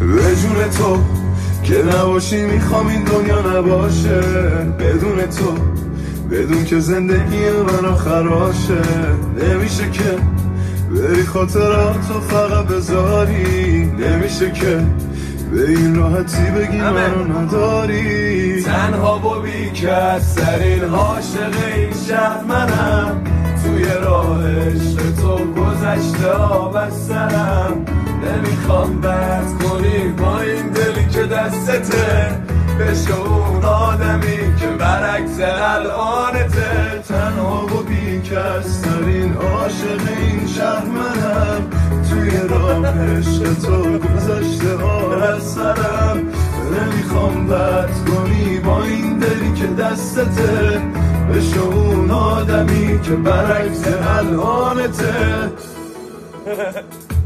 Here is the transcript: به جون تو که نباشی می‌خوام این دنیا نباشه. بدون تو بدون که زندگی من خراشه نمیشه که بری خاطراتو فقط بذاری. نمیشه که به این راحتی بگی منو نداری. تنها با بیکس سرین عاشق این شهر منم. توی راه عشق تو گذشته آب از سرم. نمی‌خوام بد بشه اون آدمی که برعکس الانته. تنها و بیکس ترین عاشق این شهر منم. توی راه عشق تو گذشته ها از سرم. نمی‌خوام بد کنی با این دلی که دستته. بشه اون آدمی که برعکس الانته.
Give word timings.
به 0.00 0.36
جون 0.36 0.68
تو 0.78 0.98
که 1.62 1.82
نباشی 1.82 2.40
می‌خوام 2.46 2.86
این 2.86 3.04
دنیا 3.04 3.58
نباشه. 3.58 4.20
بدون 4.78 5.16
تو 5.16 5.54
بدون 6.30 6.64
که 6.64 6.80
زندگی 6.80 7.50
من 7.50 7.94
خراشه 7.94 8.82
نمیشه 9.42 9.90
که 9.90 10.18
بری 10.90 11.22
خاطراتو 11.22 12.20
فقط 12.20 12.66
بذاری. 12.66 13.84
نمیشه 13.84 14.50
که 14.52 14.86
به 15.52 15.68
این 15.68 15.94
راحتی 15.94 16.50
بگی 16.58 16.80
منو 16.80 17.38
نداری. 17.38 18.62
تنها 18.62 19.18
با 19.18 19.38
بیکس 19.38 20.34
سرین 20.34 20.84
عاشق 20.84 21.74
این 21.76 21.92
شهر 22.08 22.44
منم. 22.48 23.22
توی 23.64 23.84
راه 24.04 24.46
عشق 24.46 25.20
تو 25.20 25.36
گذشته 25.36 26.28
آب 26.30 26.76
از 26.76 26.92
سرم. 27.08 27.84
نمی‌خوام 28.24 29.00
بد 29.00 29.27
بشه 31.68 33.14
اون 33.20 33.64
آدمی 33.64 34.56
که 34.60 34.66
برعکس 34.66 35.40
الانته. 35.40 37.02
تنها 37.08 37.66
و 37.66 37.82
بیکس 37.82 38.80
ترین 38.80 39.34
عاشق 39.36 40.00
این 40.18 40.46
شهر 40.46 40.84
منم. 40.84 41.70
توی 42.10 42.30
راه 42.48 42.86
عشق 42.86 43.54
تو 43.54 43.98
گذشته 43.98 44.76
ها 44.76 45.16
از 45.16 45.42
سرم. 45.42 46.22
نمی‌خوام 46.72 47.46
بد 47.46 47.90
کنی 48.06 48.58
با 48.58 48.82
این 48.82 49.18
دلی 49.18 49.52
که 49.52 49.66
دستته. 49.66 50.80
بشه 51.34 51.60
اون 51.60 52.10
آدمی 52.10 53.00
که 53.02 53.12
برعکس 53.12 53.82
الانته. 54.18 55.14